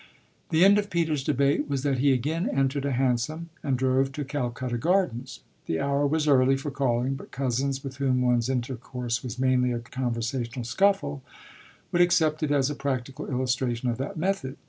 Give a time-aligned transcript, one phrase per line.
[0.49, 4.25] The end of Peter's debate was that he again entered a hansom and drove to
[4.25, 5.41] Calcutta Gardens.
[5.67, 9.77] The hour was early for calling, but cousins with whom one's intercourse was mainly a
[9.77, 11.21] conversational scuffle
[11.91, 14.57] would accept it as a practical illustration of that method.